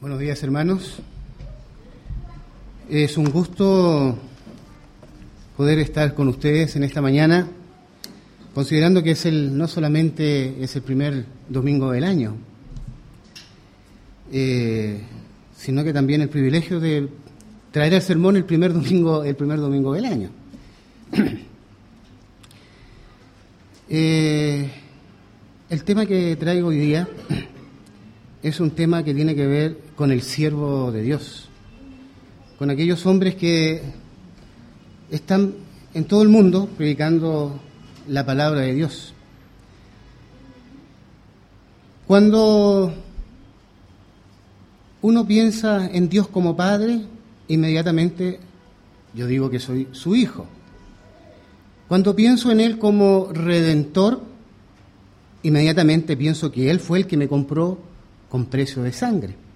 [0.00, 0.94] Buenos días, hermanos.
[2.88, 4.16] Es un gusto
[5.58, 7.46] poder estar con ustedes en esta mañana,
[8.54, 12.34] considerando que es el no solamente es el primer domingo del año,
[14.32, 15.02] eh,
[15.54, 17.06] sino que también el privilegio de
[17.70, 20.30] traer el sermón el primer domingo, el primer domingo del año.
[23.92, 24.70] Eh,
[25.68, 27.08] el tema que traigo hoy día
[28.40, 31.50] es un tema que tiene que ver con el siervo de Dios,
[32.58, 33.82] con aquellos hombres que
[35.10, 35.52] están
[35.92, 37.60] en todo el mundo predicando
[38.08, 39.12] la palabra de Dios.
[42.06, 42.94] Cuando
[45.02, 47.02] uno piensa en Dios como Padre,
[47.48, 48.40] inmediatamente
[49.12, 50.46] yo digo que soy su hijo.
[51.88, 54.22] Cuando pienso en Él como redentor,
[55.42, 57.78] inmediatamente pienso que Él fue el que me compró
[58.30, 59.49] con precio de sangre.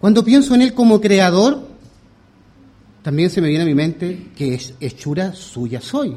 [0.00, 1.66] Cuando pienso en Él como creador,
[3.02, 6.16] también se me viene a mi mente que es hechura suya soy.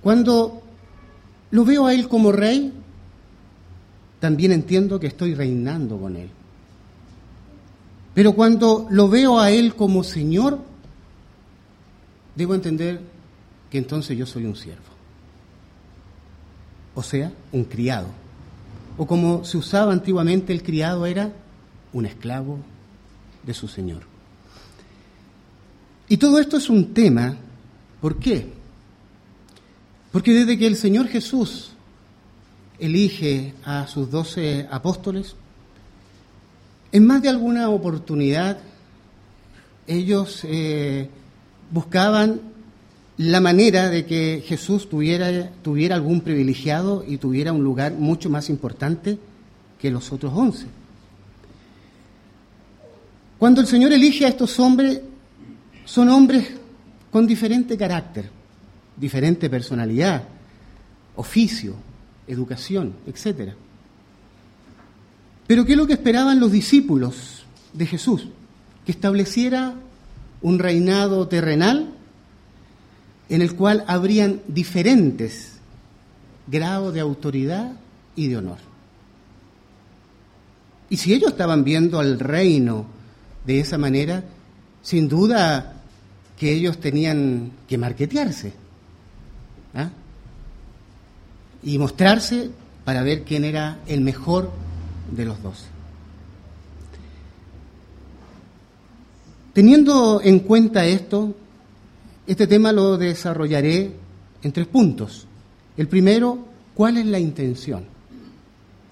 [0.00, 0.62] Cuando
[1.50, 2.72] lo veo a Él como rey,
[4.18, 6.30] también entiendo que estoy reinando con Él.
[8.14, 10.58] Pero cuando lo veo a Él como Señor,
[12.34, 13.00] debo entender
[13.70, 14.82] que entonces yo soy un siervo.
[16.94, 18.08] O sea, un criado.
[18.96, 21.32] O como se usaba antiguamente, el criado era
[21.92, 22.58] un esclavo
[23.42, 24.02] de su Señor.
[26.08, 27.36] Y todo esto es un tema,
[28.00, 28.52] ¿por qué?
[30.12, 31.70] Porque desde que el Señor Jesús
[32.78, 35.36] elige a sus doce apóstoles,
[36.92, 38.58] en más de alguna oportunidad
[39.86, 41.08] ellos eh,
[41.70, 42.40] buscaban
[43.20, 48.48] la manera de que Jesús tuviera, tuviera algún privilegiado y tuviera un lugar mucho más
[48.48, 49.18] importante
[49.78, 50.64] que los otros once.
[53.38, 55.02] Cuando el Señor elige a estos hombres,
[55.84, 56.48] son hombres
[57.10, 58.30] con diferente carácter,
[58.96, 60.24] diferente personalidad,
[61.16, 61.74] oficio,
[62.26, 63.52] educación, etc.
[65.46, 67.44] Pero ¿qué es lo que esperaban los discípulos
[67.74, 68.28] de Jesús?
[68.86, 69.74] Que estableciera
[70.40, 71.99] un reinado terrenal
[73.30, 75.52] en el cual habrían diferentes
[76.48, 77.72] grados de autoridad
[78.16, 78.58] y de honor.
[80.90, 82.86] Y si ellos estaban viendo al reino
[83.46, 84.24] de esa manera,
[84.82, 85.74] sin duda
[86.36, 88.52] que ellos tenían que marquetearse
[89.74, 89.90] ¿ah?
[91.62, 92.50] y mostrarse
[92.84, 94.50] para ver quién era el mejor
[95.12, 95.66] de los dos.
[99.52, 101.36] Teniendo en cuenta esto,
[102.26, 103.92] este tema lo desarrollaré
[104.42, 105.26] en tres puntos.
[105.76, 106.38] El primero,
[106.74, 107.84] ¿cuál es la intención?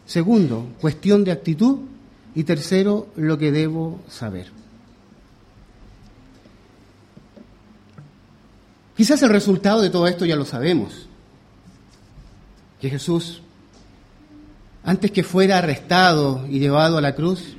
[0.06, 1.78] Segundo, cuestión de actitud.
[2.34, 4.47] Y tercero, lo que debo saber.
[8.97, 11.06] Quizás el resultado de todo esto ya lo sabemos.
[12.81, 13.43] Que Jesús,
[14.84, 17.58] antes que fuera arrestado y llevado a la cruz,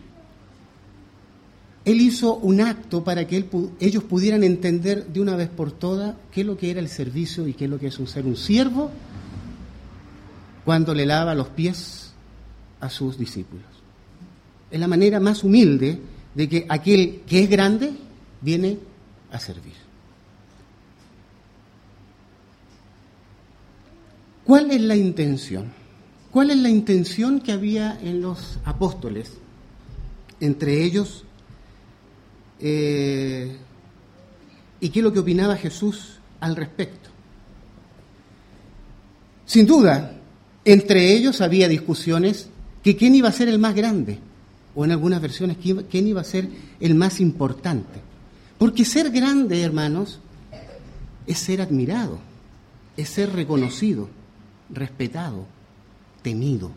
[1.92, 3.48] él hizo un acto para que
[3.80, 7.48] ellos pudieran entender de una vez por todas qué es lo que era el servicio
[7.48, 8.92] y qué es lo que es un ser un siervo
[10.66, 12.12] cuando le lava los pies
[12.80, 13.66] a sus discípulos.
[14.70, 16.00] Es la manera más humilde
[16.36, 17.92] de que aquel que es grande
[18.42, 18.78] viene
[19.32, 19.74] a servir.
[24.44, 25.72] ¿Cuál es la intención?
[26.32, 29.34] ¿Cuál es la intención que había en los apóstoles?
[30.40, 31.26] Entre ellos
[32.60, 33.56] eh,
[34.80, 37.10] y qué es lo que opinaba Jesús al respecto.
[39.46, 40.18] Sin duda,
[40.64, 42.50] entre ellos había discusiones
[42.84, 44.20] que quién iba a ser el más grande,
[44.76, 46.48] o en algunas versiones quién iba a ser
[46.80, 48.00] el más importante.
[48.58, 50.20] Porque ser grande, hermanos,
[51.26, 52.20] es ser admirado,
[52.98, 54.10] es ser reconocido,
[54.70, 55.46] respetado,
[56.22, 56.72] temido.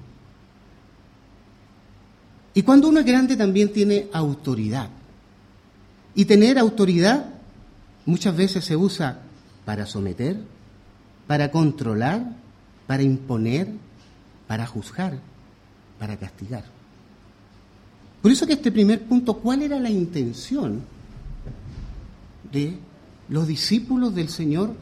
[2.54, 4.88] Y cuando uno es grande también tiene autoridad.
[6.14, 7.26] Y tener autoridad
[8.04, 9.20] muchas veces se usa
[9.64, 10.36] para someter,
[11.26, 12.24] para controlar,
[12.86, 13.68] para imponer,
[14.46, 15.18] para juzgar,
[15.98, 16.64] para castigar.
[18.20, 20.82] Por eso que este primer punto, ¿cuál era la intención
[22.52, 22.76] de
[23.28, 24.74] los discípulos del Señor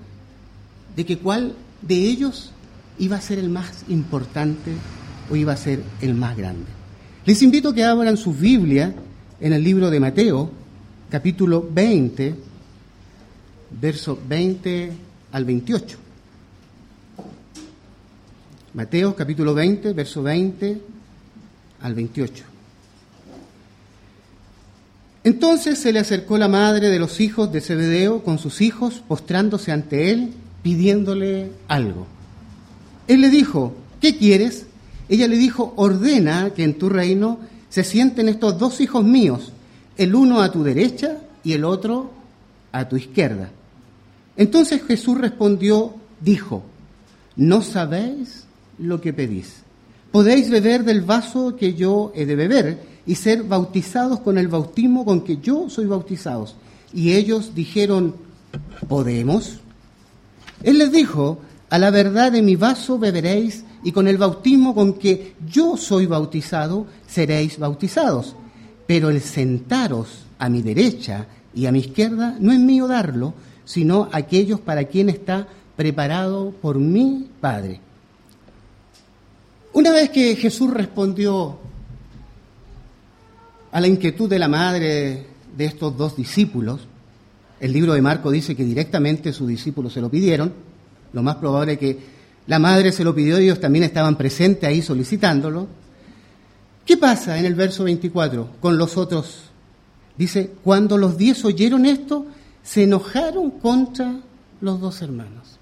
[0.96, 2.52] de que cuál de ellos
[2.98, 4.72] iba a ser el más importante
[5.30, 6.66] o iba a ser el más grande?
[7.24, 8.94] Les invito a que abran su Biblia
[9.40, 10.50] en el libro de Mateo,
[11.10, 12.34] capítulo 20,
[13.80, 14.92] verso 20
[15.32, 15.98] al 28.
[18.72, 20.80] Mateo capítulo 20, verso 20
[21.82, 22.44] al 28.
[25.24, 29.72] Entonces se le acercó la madre de los hijos de Zebedeo con sus hijos, postrándose
[29.72, 30.30] ante él,
[30.62, 32.06] pidiéndole algo.
[33.08, 34.66] Él le dijo, ¿qué quieres?
[35.08, 39.52] Ella le dijo, ordena que en tu reino se sienten estos dos hijos míos,
[40.00, 42.10] el uno a tu derecha y el otro
[42.72, 43.50] a tu izquierda.
[44.34, 46.62] Entonces Jesús respondió, dijo,
[47.36, 48.46] ¿no sabéis
[48.78, 49.56] lo que pedís?
[50.10, 55.04] Podéis beber del vaso que yo he de beber y ser bautizados con el bautismo
[55.04, 56.56] con que yo soy bautizados.
[56.94, 58.14] Y ellos dijeron,
[58.88, 59.58] ¿podemos?
[60.62, 64.94] Él les dijo, a la verdad de mi vaso beberéis y con el bautismo con
[64.94, 68.34] que yo soy bautizado seréis bautizados.
[68.90, 73.34] Pero el sentaros a mi derecha y a mi izquierda no es mío darlo,
[73.64, 75.46] sino aquellos para quien está
[75.76, 77.78] preparado por mi Padre.
[79.74, 81.60] Una vez que Jesús respondió
[83.70, 85.24] a la inquietud de la madre
[85.56, 86.80] de estos dos discípulos.
[87.60, 90.52] El libro de Marco dice que directamente sus discípulos se lo pidieron.
[91.12, 91.98] Lo más probable es que
[92.48, 95.68] la madre se lo pidió y ellos también estaban presentes ahí solicitándolo.
[96.90, 99.42] ¿Qué pasa en el verso 24 con los otros?
[100.18, 102.26] Dice, cuando los diez oyeron esto,
[102.64, 104.16] se enojaron contra
[104.60, 105.60] los dos hermanos.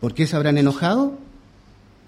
[0.00, 1.18] ¿Por qué se habrán enojado?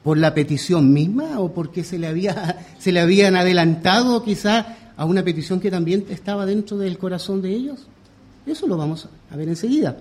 [0.05, 5.05] por la petición misma o porque se le, había, se le habían adelantado quizá a
[5.05, 7.89] una petición que también estaba dentro del corazón de ellos?
[8.47, 9.97] Eso lo vamos a ver enseguida.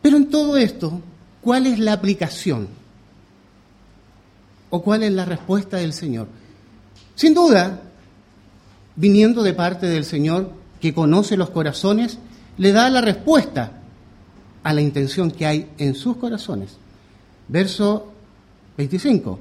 [0.00, 1.02] Pero en todo esto,
[1.42, 2.68] ¿cuál es la aplicación?
[4.70, 6.28] ¿O cuál es la respuesta del Señor?
[7.14, 7.82] Sin duda,
[8.96, 12.18] viniendo de parte del Señor que conoce los corazones,
[12.58, 13.72] le da la respuesta
[14.62, 16.76] a la intención que hay en sus corazones.
[17.48, 18.12] Verso
[18.76, 19.38] 25.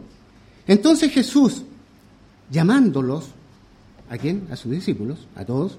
[0.67, 1.63] Entonces Jesús,
[2.51, 3.25] llamándolos,
[4.09, 4.47] ¿a quién?
[4.51, 5.77] A sus discípulos, a todos,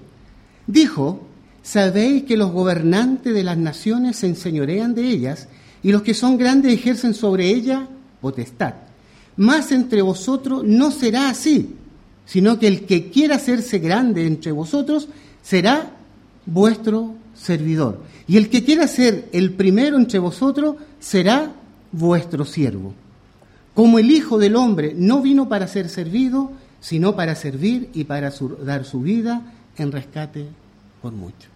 [0.65, 1.21] dijo,
[1.63, 5.47] sabéis que los gobernantes de las naciones se enseñorean de ellas
[5.83, 7.87] y los que son grandes ejercen sobre ella
[8.21, 8.73] potestad.
[9.37, 11.75] Mas entre vosotros no será así,
[12.25, 15.07] sino que el que quiera hacerse grande entre vosotros
[15.41, 15.91] será
[16.45, 18.01] vuestro servidor.
[18.27, 21.53] Y el que quiera ser el primero entre vosotros será
[21.91, 22.93] vuestro siervo.
[23.73, 26.51] Como el Hijo del Hombre no vino para ser servido,
[26.81, 28.33] sino para servir y para
[28.63, 30.47] dar su vida en rescate
[31.01, 31.47] por mucho.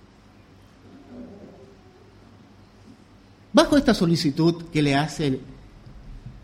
[3.54, 5.40] Bajo esta solicitud que le hace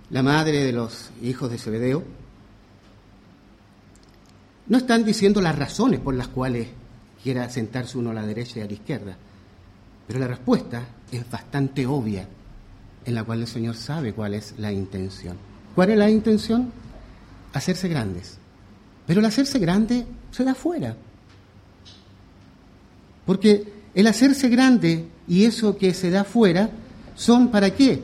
[0.09, 2.03] la madre de los hijos de Zebedeo,
[4.67, 6.67] no están diciendo las razones por las cuales
[7.21, 9.17] quiera sentarse uno a la derecha y a la izquierda,
[10.05, 12.27] pero la respuesta es bastante obia
[13.05, 15.37] en la cual el Señor sabe cuál es la intención.
[15.75, 16.71] ¿Cuál es la intención?
[17.53, 18.37] Hacerse grandes.
[19.05, 20.95] Pero el hacerse grande se da fuera.
[23.25, 26.69] Porque el hacerse grande y eso que se da fuera
[27.15, 28.01] son para qué?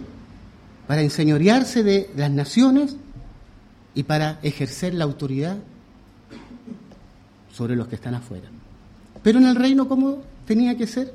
[0.88, 2.96] Para enseñorearse de las naciones
[3.96, 5.58] y para ejercer la autoridad
[7.52, 8.50] sobre los que están afuera.
[9.22, 11.14] Pero en el reino, ¿cómo tenía que ser?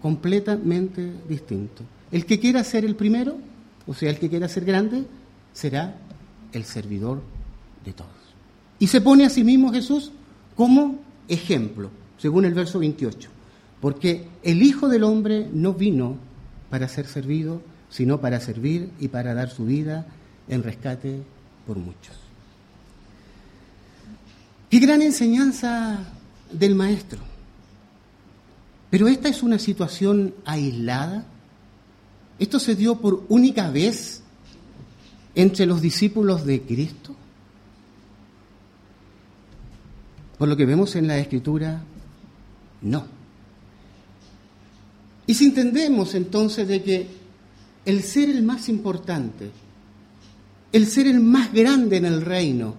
[0.00, 1.82] Completamente distinto.
[2.12, 3.36] El que quiera ser el primero,
[3.86, 5.04] o sea, el que quiera ser grande,
[5.52, 5.96] será
[6.52, 7.22] el servidor
[7.84, 8.10] de todos.
[8.78, 10.12] Y se pone a sí mismo Jesús
[10.54, 13.28] como ejemplo, según el verso 28,
[13.80, 16.16] porque el Hijo del Hombre no vino
[16.70, 20.06] para ser servido, sino para servir y para dar su vida
[20.48, 21.22] en rescate
[21.66, 22.16] por muchos.
[24.70, 26.00] Qué gran enseñanza
[26.52, 27.20] del Maestro.
[28.90, 31.26] Pero esta es una situación aislada
[32.38, 34.22] ¿Esto se dio por única vez
[35.34, 37.14] entre los discípulos de Cristo?
[40.38, 41.82] Por lo que vemos en la Escritura,
[42.82, 43.06] no.
[45.26, 47.06] Y si entendemos entonces de que
[47.84, 49.50] el ser el más importante,
[50.72, 52.74] el ser el más grande en el reino,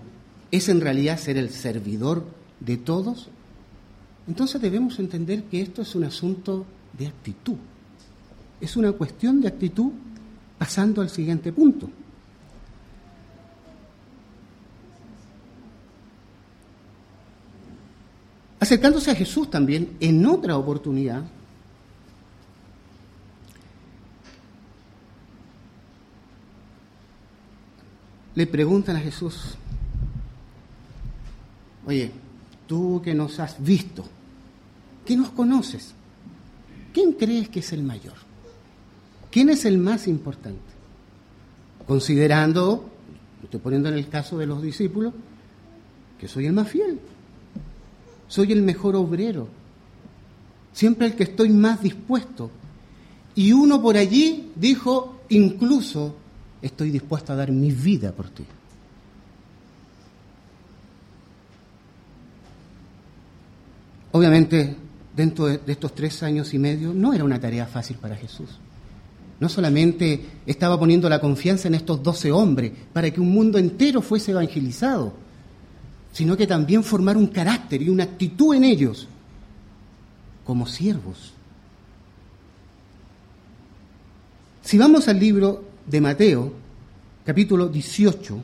[0.51, 2.25] es en realidad ser el servidor
[2.59, 3.29] de todos,
[4.27, 6.65] entonces debemos entender que esto es un asunto
[6.97, 7.57] de actitud
[8.62, 9.91] es una cuestión de actitud
[10.57, 11.89] pasando al siguiente punto.
[18.59, 21.24] Acercándose a Jesús también en otra oportunidad,
[28.35, 29.55] le preguntan a Jesús,
[31.85, 32.11] oye,
[32.67, 34.05] tú que nos has visto,
[35.05, 35.93] que nos conoces,
[36.93, 38.15] ¿quién crees que es el mayor?
[39.31, 40.75] ¿Quién es el más importante?
[41.87, 42.89] considerando,
[43.43, 45.13] estoy poniendo en el caso de los discípulos,
[46.19, 46.99] que soy el más fiel,
[48.27, 49.47] soy el mejor obrero,
[50.73, 52.49] siempre el que estoy más dispuesto.
[53.35, 56.15] Y uno por allí dijo, incluso
[56.65, 58.43] estoy dispuesto a dar mi vida por ti.
[64.12, 64.75] Obviamente,
[65.15, 68.50] dentro de, estos tres años y medio, no era una tarea fácil para Jesús.
[69.39, 74.01] No solamente estaba poniendo la confianza en estos doce hombres para que un mundo entero
[74.01, 75.13] fuese evangelizado,
[76.13, 79.07] sino que también formar un carácter y una actitud en ellos
[80.45, 81.34] como siervos.
[84.63, 86.53] Si vamos al libro de Mateo,
[87.23, 88.43] capítulo 18,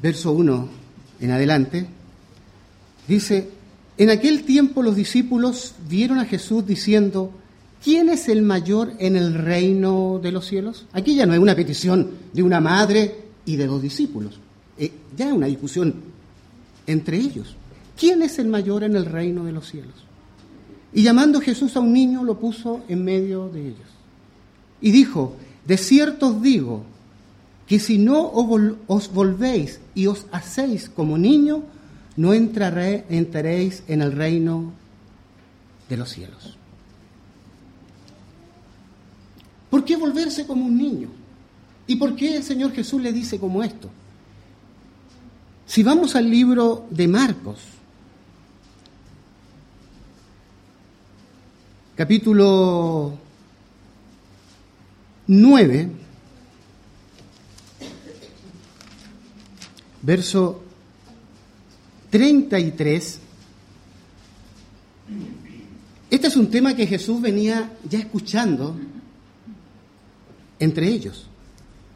[0.00, 0.68] verso 1
[1.20, 1.86] en adelante,
[3.06, 3.48] dice,
[3.96, 7.32] en aquel tiempo los discípulos vieron a Jesús diciendo,
[7.82, 10.86] ¿quién es el mayor en el reino de los cielos?
[10.92, 14.38] Aquí ya no es una petición de una madre y de dos discípulos,
[14.78, 15.94] eh, ya es una discusión
[16.86, 17.56] entre ellos.
[17.98, 20.07] ¿Quién es el mayor en el reino de los cielos?
[20.92, 23.88] Y llamando Jesús a un niño lo puso en medio de ellos.
[24.80, 26.82] Y dijo, de cierto os digo,
[27.66, 28.30] que si no
[28.86, 31.62] os volvéis y os hacéis como niño,
[32.16, 34.72] no entraréis en el reino
[35.88, 36.56] de los cielos.
[39.68, 41.10] ¿Por qué volverse como un niño?
[41.86, 43.90] ¿Y por qué el Señor Jesús le dice como esto?
[45.66, 47.58] Si vamos al libro de Marcos,
[51.98, 53.12] capítulo
[55.26, 55.88] 9,
[60.02, 60.62] verso
[62.10, 63.20] 33.
[66.08, 68.76] Este es un tema que Jesús venía ya escuchando
[70.60, 71.26] entre ellos.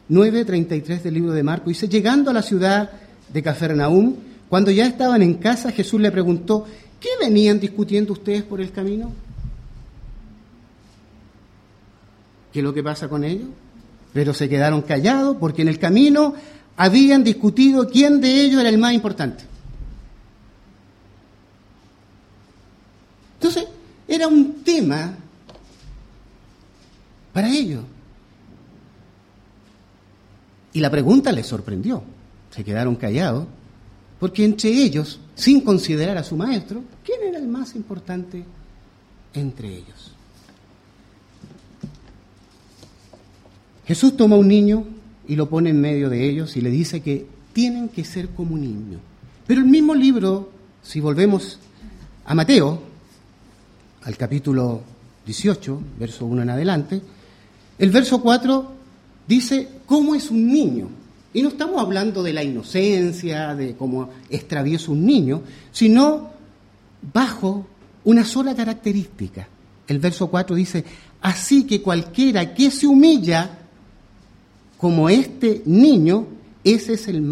[0.09, 1.69] 9.33 del libro de Marcos.
[1.69, 2.91] Dice, llegando a la ciudad
[3.31, 4.15] de Cafarnaúm,
[4.49, 6.65] cuando ya estaban en casa, Jesús le preguntó,
[6.99, 9.13] ¿qué venían discutiendo ustedes por el camino?
[12.53, 13.49] ¿Qué es lo que pasa con ellos?
[14.13, 16.35] Pero se quedaron callados porque en el camino
[16.77, 19.43] habían discutido quién de ellos era el más importante.
[23.35, 23.65] Entonces,
[24.07, 25.17] era un tema
[27.33, 27.83] para ellos.
[30.73, 32.03] Y la pregunta les sorprendió.
[32.51, 33.47] Se quedaron callados,
[34.19, 38.45] porque entre ellos, sin considerar a su maestro, ¿quién era el más importante
[39.33, 40.13] entre ellos?
[43.93, 44.85] Jesús toma un niño
[45.27, 48.55] y lo pone en medio de ellos y le dice que tienen que ser como
[48.55, 48.97] un niño.
[49.45, 50.49] Pero el mismo libro,
[50.81, 51.59] si volvemos
[52.25, 52.81] a Mateo,
[54.01, 54.81] al capítulo
[55.27, 57.01] 18, verso 1 en adelante,
[57.77, 58.71] el verso 4
[59.27, 60.89] dice cómo es un niño.
[61.31, 66.31] Y no estamos hablando de la inocencia, de cómo extravieso un niño, sino
[67.13, 67.67] bajo
[68.05, 69.47] una sola característica.
[69.87, 70.83] El verso 4 dice,
[71.21, 73.59] así que cualquiera que se humilla
[74.83, 76.27] como este niño,
[76.61, 77.23] ese es el,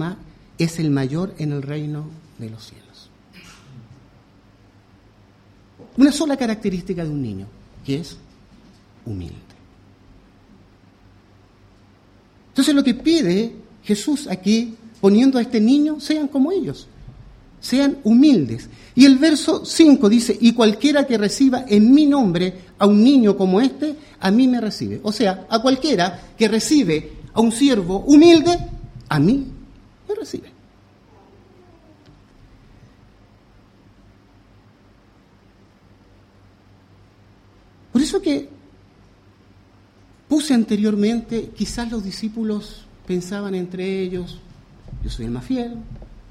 [0.57, 2.05] es el mayor en el reino
[2.37, 3.09] de los cielos.
[5.97, 7.47] Una sola característica de un niño,
[7.85, 8.15] que es
[9.05, 9.35] humilde.
[12.51, 13.51] Entonces lo que pide
[13.83, 16.87] Jesús aquí, poniendo a este niño, sean como ellos,
[17.59, 18.69] sean humildes.
[18.95, 23.35] Y el verso 5 dice, y cualquiera que reciba en mi nombre a un niño
[23.35, 25.01] como este, a mí me recibe.
[25.03, 28.57] O sea, a cualquiera que recibe a un siervo humilde,
[29.09, 29.47] a mí
[30.07, 30.51] me recibe.
[37.91, 38.49] Por eso que
[40.27, 44.39] puse anteriormente, quizás los discípulos pensaban entre ellos,
[45.03, 45.75] yo soy el más fiel,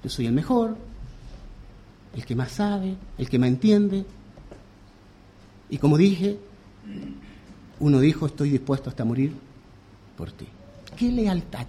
[0.02, 0.76] yo soy el mejor,
[2.14, 4.04] el que más sabe, el que más entiende.
[5.68, 6.38] Y como dije,
[7.78, 9.32] uno dijo, estoy dispuesto hasta morir
[10.16, 10.46] por ti
[11.00, 11.66] qué lealtad.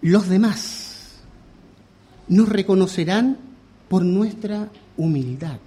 [0.00, 1.18] Los demás
[2.26, 3.36] nos reconocerán
[3.90, 5.58] por nuestra humildad,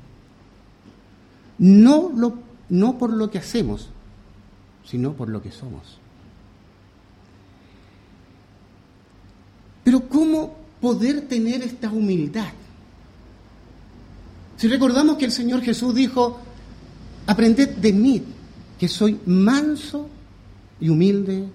[1.60, 2.12] no,
[2.70, 3.90] no por lo que hacemos,
[4.86, 6.00] sino por lo que somos.
[9.84, 12.54] Pero ¿cómo poder tener esta humildad?
[14.58, 16.40] Si recordamos que el Señor Jesús dijo,
[17.32, 18.24] Aprended de mí,
[18.78, 20.08] que soy manso
[20.80, 21.46] y humilde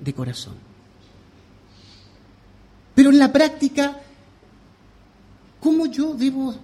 [0.00, 0.54] de corazón.
[2.94, 4.00] Pero en la práctica,
[5.60, 6.54] ¿cómo yo debo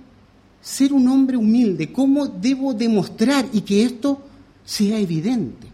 [0.61, 4.21] ser un hombre humilde, cómo debo demostrar y que esto
[4.65, 5.67] sea evidente.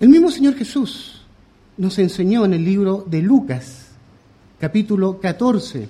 [0.00, 1.22] El mismo Señor Jesús
[1.76, 3.88] nos enseñó en el libro de Lucas,
[4.58, 5.88] capítulo 14,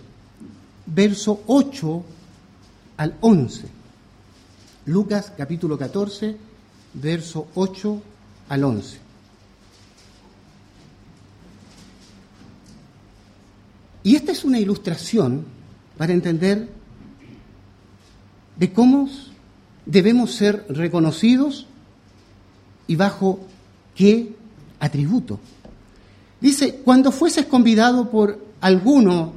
[0.86, 2.04] verso 8
[2.98, 3.77] al 11.
[4.88, 6.34] Lucas capítulo 14,
[6.94, 8.02] verso 8
[8.48, 8.98] al 11.
[14.02, 15.44] Y esta es una ilustración
[15.98, 16.70] para entender
[18.56, 19.10] de cómo
[19.84, 21.66] debemos ser reconocidos
[22.86, 23.40] y bajo
[23.94, 24.36] qué
[24.80, 25.38] atributo.
[26.40, 29.34] Dice, cuando fueses convidado por alguno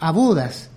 [0.00, 0.70] a bodas,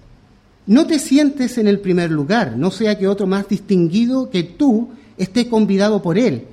[0.67, 4.89] no te sientes en el primer lugar, no sea que otro más distinguido que tú
[5.17, 6.45] esté convidado por él,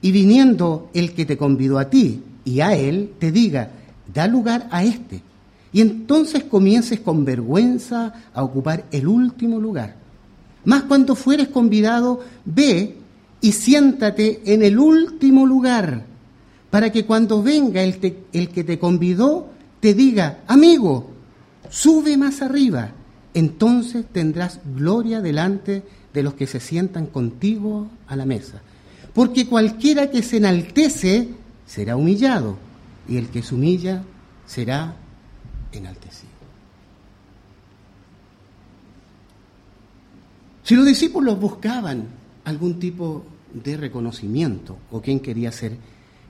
[0.00, 3.70] y viniendo el que te convidó a ti y a él, te diga,
[4.12, 5.22] da lugar a este
[5.72, 9.96] y entonces comiences con vergüenza a ocupar el último lugar.
[10.64, 12.96] Más cuando fueres convidado, ve
[13.40, 16.04] y siéntate en el último lugar,
[16.70, 21.10] para que cuando venga el, el que te convidó, te diga, amigo,
[21.70, 22.92] sube más arriba.
[23.34, 25.82] Entonces tendrás gloria delante
[26.12, 28.60] de los que se sientan contigo a la mesa.
[29.14, 31.28] Porque cualquiera que se enaltece
[31.66, 32.56] será humillado,
[33.08, 34.02] y el que se humilla
[34.46, 34.96] será
[35.72, 36.28] enaltecido.
[40.62, 42.08] Si los discípulos buscaban
[42.44, 45.76] algún tipo de reconocimiento o quién quería ser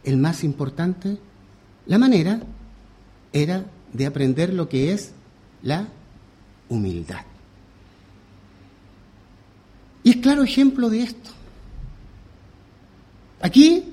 [0.04, 1.18] el más importante,
[1.86, 2.40] la manera
[3.32, 5.12] era de aprender lo que es
[5.62, 5.88] la
[6.68, 7.24] humildad.
[10.02, 11.30] Y es claro ejemplo de esto.
[13.40, 13.84] Aquí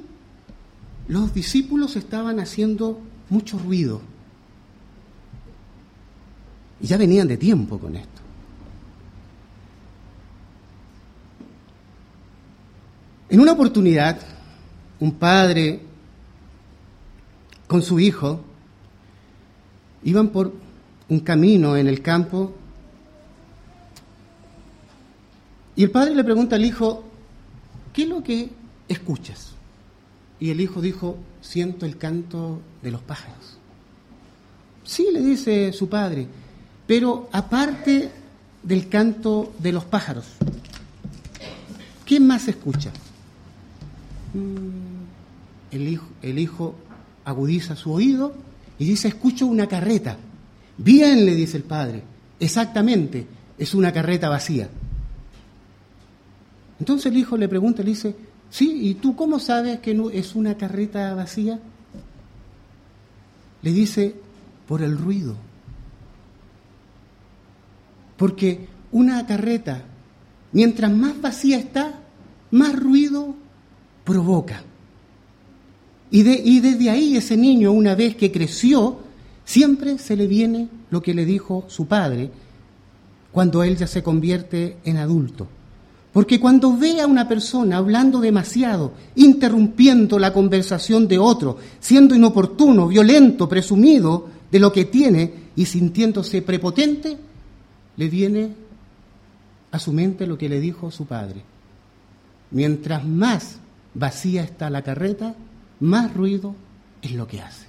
[1.08, 4.02] los discípulos estaban haciendo mucho ruido
[6.80, 8.22] y ya venían de tiempo con esto.
[13.30, 14.20] En una oportunidad,
[15.00, 15.82] un padre
[17.68, 18.42] con su hijo
[20.04, 20.54] iban por
[21.10, 22.56] un camino en el campo
[25.76, 27.04] y el padre le pregunta al hijo,
[27.94, 28.50] ¿qué es lo que
[28.88, 29.52] escuchas?
[30.40, 33.58] Y el hijo dijo, siento el canto de los pájaros.
[34.84, 36.28] Sí, le dice su padre,
[36.88, 38.12] pero aparte
[38.64, 40.26] del canto de los pájaros,
[42.06, 42.92] ¿qué más escucha?
[44.34, 46.76] Mm, el hijo, el hijo
[47.26, 48.34] agudiza su oído
[48.78, 50.18] y dice, escucho una carreta.
[50.78, 52.04] Bien, le dice el padre,
[52.40, 53.26] exactamente,
[53.58, 54.70] es una carreta vacía.
[56.80, 58.16] Entonces el hijo le pregunta, le dice,
[58.50, 61.60] sí, ¿y tú cómo sabes que no es una carreta vacía?
[63.62, 64.16] Le dice,
[64.68, 65.36] por el ruido.
[68.18, 69.84] Porque una carreta,
[70.52, 72.00] mientras más vacía está,
[72.52, 73.36] más ruido
[74.04, 74.64] provoca.
[76.12, 76.24] Y,
[76.62, 79.00] desde ahí ese niño, una vez que creció,
[79.44, 82.32] siempre se le viene lo que le dijo su padre
[83.34, 85.48] cuando él ya se convierte en adulto.
[86.16, 92.88] Porque cuando ve a una persona hablando demasiado, interrumpiendo la conversación de otro, siendo inoportuno,
[92.88, 97.18] violento, presumido de lo que tiene y sintiéndose prepotente,
[97.98, 98.56] le viene
[99.74, 101.44] a su mente lo que le dijo su padre.
[102.52, 103.58] Mientras más
[103.94, 105.36] vacía está la carreta,
[105.82, 106.56] más ruido
[107.02, 107.68] es lo que hace.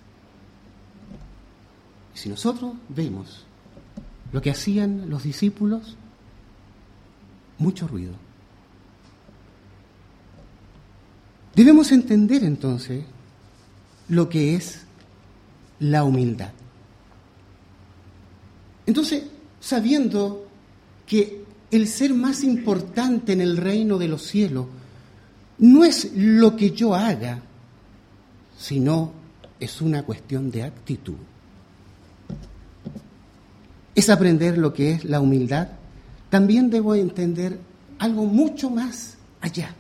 [2.15, 3.45] Y si nosotros vemos
[4.31, 5.97] lo que hacían los discípulos,
[7.59, 8.25] mucho ruido.
[11.57, 13.03] Debemos entender entonces
[14.09, 14.81] lo que es
[15.81, 16.51] la humildad.
[18.85, 19.25] Entonces,
[19.59, 20.47] sabiendo
[21.07, 24.67] que el ser más importante en el reino de los cielos
[25.57, 27.41] no es lo que yo haga,
[28.59, 29.13] sino
[29.59, 31.17] es una cuestión de actitud.
[33.95, 35.69] Es aprender lo que es la humildad.
[36.29, 37.59] También debo entender
[37.99, 39.75] algo mucho más allá.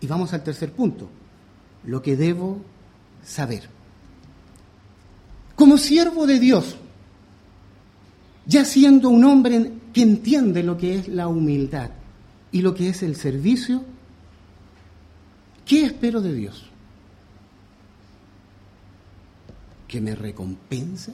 [0.00, 1.08] Y vamos al tercer punto,
[1.84, 2.60] lo que debo
[3.24, 3.68] saber.
[5.54, 6.76] Como siervo de Dios,
[8.46, 11.90] ya siendo un hombre que entiende lo que es la humildad
[12.52, 13.82] y lo que es el servicio,
[15.66, 16.64] ¿qué espero de Dios?
[19.88, 21.12] ¿Que me recompense?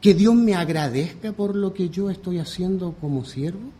[0.00, 3.70] ¿Que Dios me agradezca por lo que yo estoy haciendo como siervo?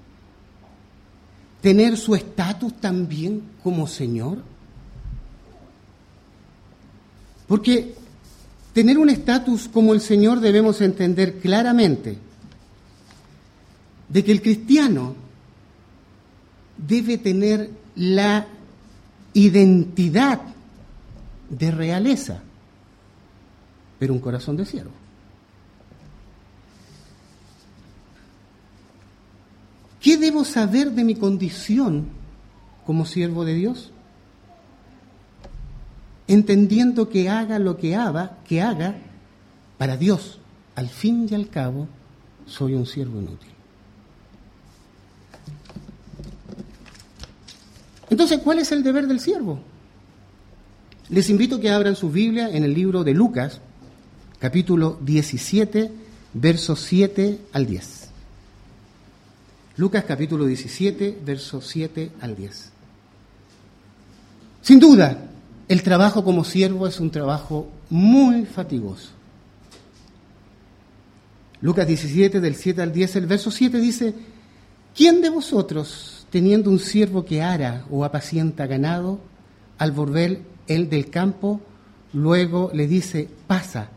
[1.60, 4.38] ¿Tener su estatus también como Señor?
[7.46, 7.94] Porque
[8.72, 12.16] Tener un estatus como el Señor debemos entender claramente
[14.08, 15.16] de que el cristiano
[16.76, 18.46] debe tener la
[19.34, 20.40] identidad
[21.48, 22.40] de realeza,
[23.98, 24.92] pero un corazón de siervo.
[30.00, 32.08] ¿Qué debo saber de mi condición
[32.86, 33.92] como siervo de Dios?
[36.26, 38.96] Entendiendo que haga lo que haga, que haga
[39.76, 40.38] para Dios,
[40.74, 41.86] al fin y al cabo,
[42.46, 43.50] soy un siervo inútil.
[48.08, 49.60] Entonces, ¿cuál es el deber del siervo?
[51.10, 53.60] Les invito a que abran su Biblia en el libro de Lucas,
[54.38, 55.90] capítulo 17,
[56.34, 57.99] versos 7 al 10.
[59.80, 62.70] Lucas capítulo 17, versos 7 al 10.
[64.60, 65.30] Sin duda,
[65.68, 69.08] el trabajo como siervo es un trabajo muy fatigoso.
[71.62, 74.14] Lucas 17, del 7 al 10, el verso 7 dice,
[74.94, 79.18] ¿quién de vosotros, teniendo un siervo que ara o apacienta ganado,
[79.78, 81.58] al volver él del campo,
[82.12, 83.88] luego le dice, pasa,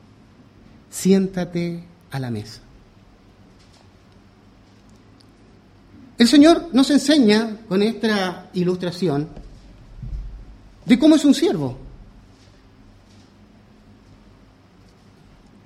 [0.89, 2.62] siéntate a la mesa?
[6.17, 9.28] El Señor nos enseña con esta ilustración
[10.86, 11.78] de cómo es un siervo.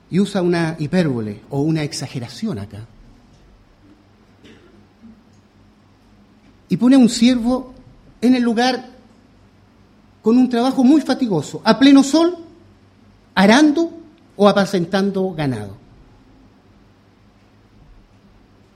[0.10, 2.86] Y usa una hipérbole o una exageración acá.
[6.70, 7.74] Y pone a un siervo
[8.22, 8.90] en el lugar
[10.22, 12.38] con un trabajo muy fatigoso, a pleno sol,
[13.36, 13.92] arando
[14.36, 15.87] o apacentando ganado.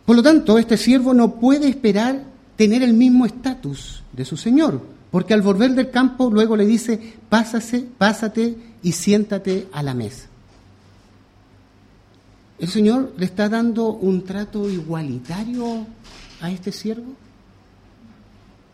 [0.05, 2.23] Por lo tanto, este siervo no puede esperar
[2.55, 7.15] tener el mismo estatus de su señor, porque al volver del campo luego le dice,
[7.29, 10.27] pásase, pásate y siéntate a la mesa.
[12.59, 15.87] ¿El Señor le está dando un trato igualitario
[16.41, 17.13] a este siervo?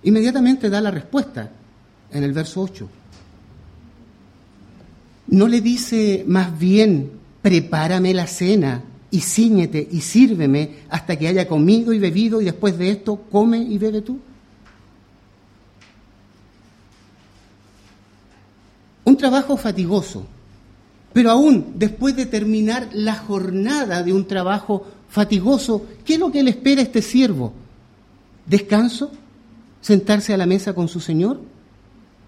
[0.04, 1.50] Inmediatamente da la respuesta
[2.12, 2.90] en el verso 8.
[5.28, 7.12] No le dice más bien,
[7.42, 12.78] prepárame la cena y ciñete y sírveme hasta que haya comido y bebido y después
[12.78, 14.20] de esto come y bebe tú?
[19.06, 20.26] Un trabajo fatigoso,
[21.14, 26.44] pero aún después de terminar la jornada de un trabajo fatigoso, ¿qué es lo que
[26.44, 27.54] le espera a este siervo?
[28.46, 29.12] ¿Descanso?
[29.80, 31.40] ¿Sentarse a la mesa con su Señor?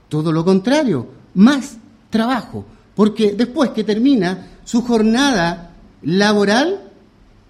[0.08, 1.78] Todo lo contrario, más
[2.10, 2.66] trabajo,
[2.96, 5.69] porque después que termina su jornada
[6.02, 6.92] laboral,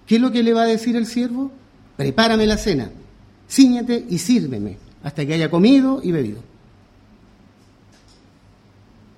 [0.06, 1.50] ¿qué es lo que le va a decir el siervo?
[1.96, 2.90] Prepárame la cena,
[3.48, 6.42] ciñete y sírveme hasta que haya comido y bebido.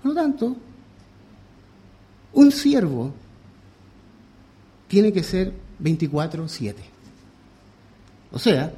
[0.03, 0.57] Por lo tanto,
[2.33, 3.13] un siervo
[4.89, 6.75] tiene que ser 24-7.
[8.33, 8.73] O sea,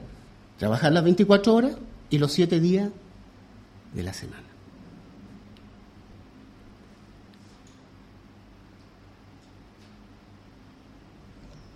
[0.58, 1.76] trabajar las 24 horas
[2.10, 2.90] y los 7 días
[3.94, 4.43] de la semana.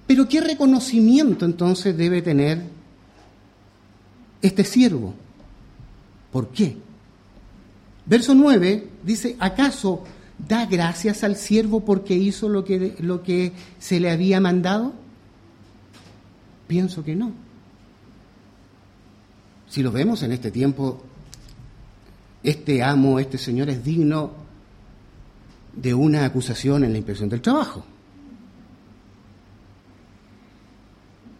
[0.08, 2.62] Pero ¿qué reconocimiento entonces debe tener
[4.40, 5.12] este siervo?
[6.32, 6.78] ¿Por qué?
[8.06, 10.04] Verso 9 dice, ¿acaso
[10.38, 14.94] da gracias al siervo porque hizo lo que, lo que se le había mandado?
[16.66, 17.32] Pienso que no.
[19.68, 21.02] Si lo vemos en este tiempo,
[22.42, 24.32] este amo, este señor es digno
[25.76, 27.84] de una acusación en la impresión del trabajo.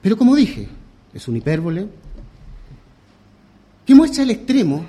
[0.08, 0.66] Pero como dije,
[1.12, 1.86] es un hipérbole
[3.84, 4.82] que muestra el extremo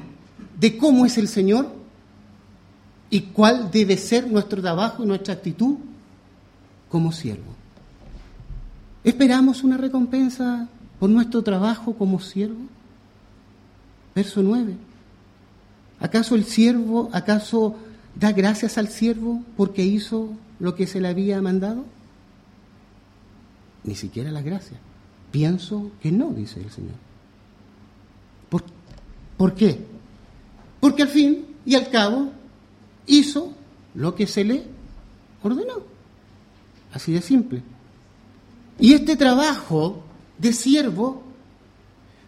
[0.58, 1.69] de cómo es el Señor
[3.10, 5.75] y cuál debe ser nuestro trabajo y nuestra actitud
[6.88, 7.53] como siervo.
[9.03, 10.69] ¿Esperamos una recompensa
[11.01, 12.62] por nuestro trabajo como siervo?
[14.15, 14.73] Verso 9.
[15.99, 17.75] ¿Acaso el siervo, acaso
[18.15, 20.29] da gracias al siervo porque hizo
[20.62, 21.84] lo que se le había mandado?
[23.84, 24.79] Ni siquiera las gracias.
[25.31, 26.95] Pienso que no, dice el Señor.
[28.49, 28.63] ¿Por,
[29.37, 29.79] ¿Por, qué?
[30.79, 32.29] Porque al fin y al cabo
[33.05, 33.53] hizo
[33.93, 34.63] lo que se le
[35.43, 35.83] ordenó.
[36.93, 37.61] Así de simple.
[38.79, 40.01] Y este trabajo
[40.37, 41.23] de siervo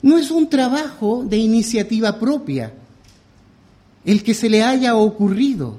[0.01, 2.73] no es un trabajo de iniciativa propia,
[4.03, 5.77] el que se le haya ocurrido.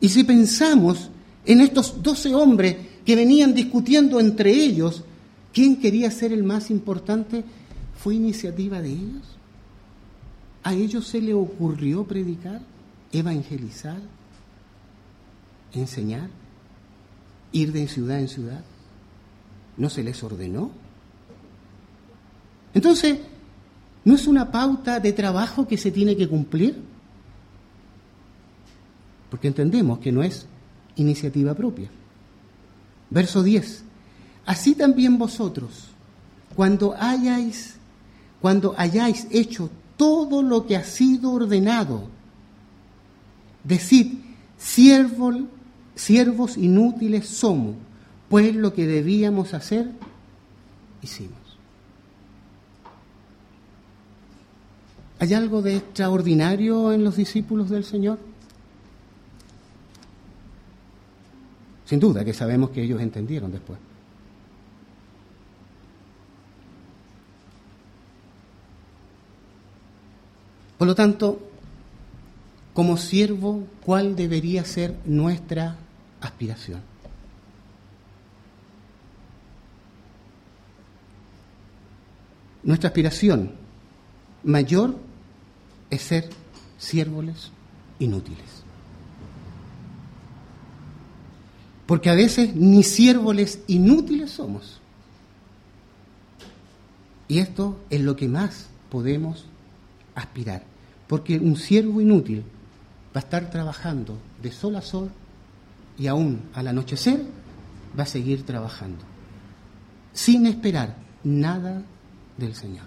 [0.00, 1.10] Y si pensamos
[1.44, 5.04] en estos doce hombres que venían discutiendo entre ellos
[5.52, 7.44] ¿Quién quería ser el más importante?
[7.98, 9.36] ¿Fue iniciativa de ellos?
[10.64, 12.62] ¿A ellos se le ocurrió predicar,
[13.12, 14.00] evangelizar,
[15.72, 16.30] enseñar,
[17.52, 18.64] ir de ciudad en ciudad?
[19.76, 20.70] ¿No se les ordenó?
[22.74, 23.18] Entonces,
[24.04, 26.80] ¿no es una pauta de trabajo que se tiene que cumplir?
[29.30, 30.46] Porque entendemos que no es
[30.96, 31.90] iniciativa propia.
[33.10, 33.84] Verso 10.
[34.44, 35.88] Así también vosotros,
[36.56, 37.76] cuando hayáis,
[38.40, 42.08] cuando hayáis hecho todo lo que ha sido ordenado,
[43.62, 44.18] decid,
[44.58, 45.36] siervos,
[45.94, 47.76] siervos inútiles somos,
[48.28, 49.90] pues lo que debíamos hacer,
[51.02, 51.38] hicimos.
[55.20, 58.18] ¿Hay algo de extraordinario en los discípulos del Señor?
[61.86, 63.78] Sin duda que sabemos que ellos entendieron después.
[70.82, 71.38] Por lo tanto,
[72.74, 75.76] como siervo, ¿cuál debería ser nuestra
[76.20, 76.80] aspiración?
[82.64, 83.52] Nuestra aspiración
[84.42, 84.96] mayor
[85.88, 86.30] es ser
[86.78, 87.52] siervos
[88.00, 88.64] inútiles.
[91.86, 94.80] Porque a veces ni siervos inútiles somos.
[97.28, 99.44] Y esto es lo que más podemos
[100.16, 100.71] aspirar.
[101.12, 102.42] Porque un siervo inútil
[103.14, 105.10] va a estar trabajando de sol a sol
[105.98, 107.22] y aún al anochecer
[107.98, 109.04] va a seguir trabajando,
[110.14, 111.82] sin esperar nada
[112.38, 112.86] del Señor.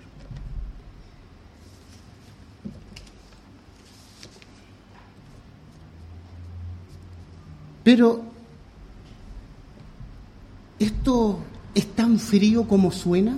[7.83, 8.23] Pero
[10.79, 11.41] esto
[11.75, 13.37] es tan frío como suena,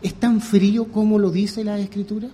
[0.00, 2.30] es tan frío como lo dice la Escritura.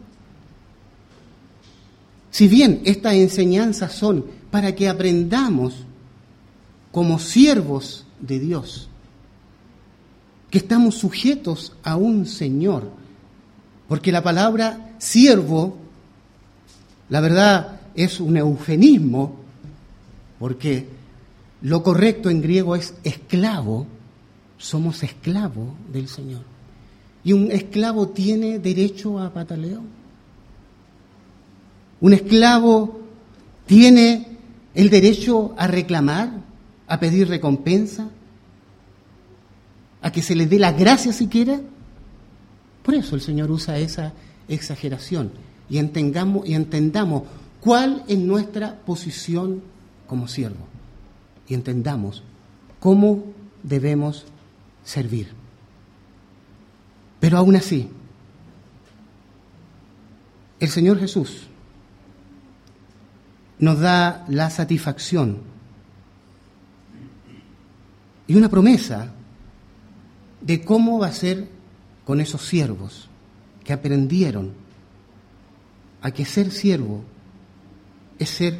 [2.35, 5.85] Si bien estas enseñanzas son para que aprendamos
[6.91, 8.89] como siervos de Dios,
[10.51, 12.91] que estamos sujetos a un Señor,
[13.87, 15.77] porque la palabra siervo,
[17.09, 19.37] la verdad, es un eufemismo,
[20.41, 20.89] porque
[21.63, 23.87] lo correcto en griego es esclavo,
[24.59, 26.43] somos esclavos del Señor.
[27.23, 29.83] Y un esclavo tiene derecho a pataleo.
[32.05, 33.01] Un esclavo
[33.65, 34.27] tiene
[34.75, 36.33] el derecho a reclamar,
[36.87, 38.11] a pedir recompensa,
[40.03, 41.59] a que se le dé la gracia siquiera.
[42.83, 44.13] Por eso el Señor usa esa
[44.49, 45.33] exageración
[45.71, 47.23] y entendamos, y entendamos
[47.59, 49.63] cuál es nuestra posición
[50.07, 50.67] como siervo
[51.49, 52.23] y entendamos
[52.81, 53.25] cómo
[53.63, 54.27] debemos
[54.85, 55.29] servir.
[57.19, 57.89] Pero aún así,
[60.61, 61.49] el Señor Jesús
[63.59, 65.39] nos da la satisfacción
[68.27, 69.13] y una promesa
[70.41, 71.49] de cómo va a ser
[72.05, 73.09] con esos siervos
[73.63, 74.53] que aprendieron
[76.03, 77.03] a que ser siervo
[78.19, 78.59] es ser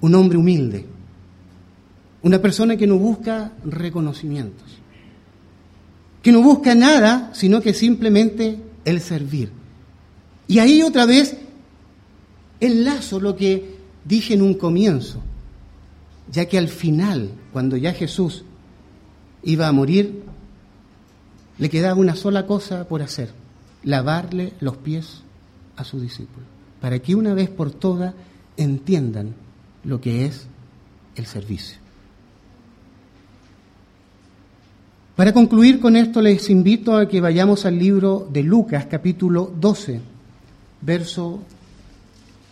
[0.00, 0.86] un hombre humilde,
[2.22, 4.78] una persona que no busca reconocimientos,
[6.22, 9.50] que no busca nada, sino que simplemente el servir.
[10.46, 11.36] Y ahí otra vez
[12.60, 15.20] enlazo lo que dije en un comienzo,
[16.30, 18.44] ya que al final, cuando ya Jesús
[19.42, 20.22] iba a morir,
[21.58, 23.30] le quedaba una sola cosa por hacer,
[23.82, 25.22] lavarle los pies
[25.76, 26.46] a su discípulo,
[26.80, 28.14] para que una vez por todas
[28.56, 29.34] entiendan
[29.84, 30.46] lo que es
[31.16, 31.78] el servicio.
[35.16, 40.00] Para concluir con esto, les invito a que vayamos al libro de Lucas, capítulo 12,
[40.80, 41.40] verso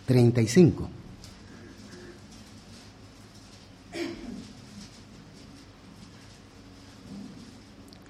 [0.09, 0.89] 35.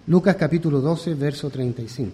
[0.08, 2.14] Lucas capítulo 12, verso 35.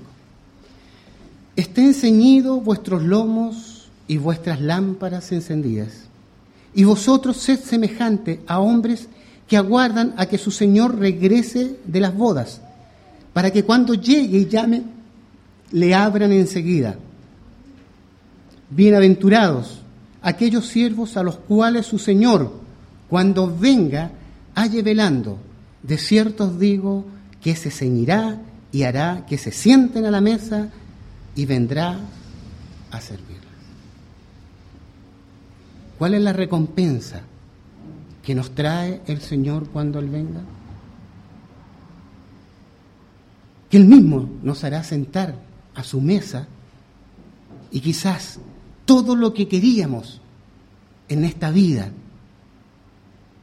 [1.55, 6.05] Estén ceñidos vuestros lomos y vuestras lámparas encendidas,
[6.73, 9.07] y vosotros sed semejantes a hombres
[9.47, 12.59] que aguardan a que su Señor regrese de las bodas,
[13.33, 14.81] para que cuando llegue y llame,
[15.71, 16.97] le abran enseguida.
[18.75, 19.79] Bienaventurados
[20.21, 22.51] aquellos siervos a los cuales su Señor,
[23.09, 24.11] cuando venga,
[24.53, 25.37] halle velando.
[25.81, 27.05] De cierto os digo
[27.39, 28.41] que se ceñirá
[28.73, 30.67] y hará que se sienten a la mesa
[31.37, 31.97] y vendrá
[32.91, 33.45] a servirles.
[35.97, 37.21] ¿Cuál es la recompensa
[38.23, 40.41] que nos trae el Señor cuando Él venga?
[43.69, 45.33] Que Él mismo nos hará sentar
[45.75, 46.49] a su mesa
[47.71, 48.39] y quizás
[48.85, 50.21] todo lo que queríamos
[51.09, 51.91] en esta vida,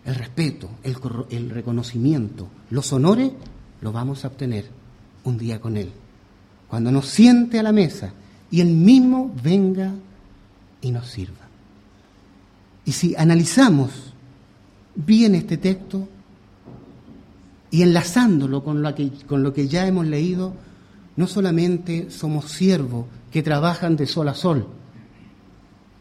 [0.05, 3.33] el respeto, el, reconocimiento, los honores,
[3.81, 4.67] lo vamos a obtener
[5.25, 5.91] un día con Él.
[6.69, 8.15] cuando nos siente a la mesa
[8.51, 9.93] y Él mismo venga
[10.81, 11.47] y nos sirva.
[12.85, 13.91] Y si analizamos
[14.95, 16.09] bien este texto
[17.71, 20.55] y enlazándolo con lo que, con lo que ya hemos leído,
[21.17, 24.67] no solamente somos siervos que trabajan de sol a sol,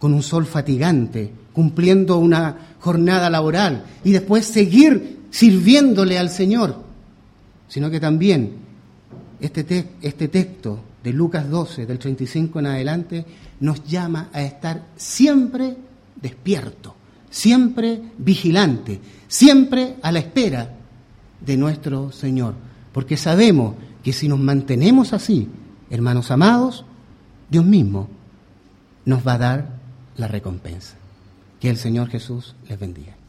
[0.02, 6.76] con un sol fatigante, cumpliendo una jornada laboral y después seguir sirviéndole al Señor,
[7.68, 8.54] sino que también
[9.40, 13.26] este, este texto de Lucas 12, del 35 en adelante,
[13.60, 15.78] nos llama a estar siempre
[16.20, 16.96] despierto,
[17.30, 20.78] siempre vigilante, siempre a la espera
[21.46, 22.56] de nuestro Señor,
[22.92, 25.48] porque sabemos que si nos mantenemos así,
[25.92, 26.86] hermanos amados,
[27.52, 28.10] Dios mismo
[29.06, 29.81] nos va a dar
[30.18, 30.96] la recompensa.
[31.60, 33.21] Que el Señor Jesús les bendiga.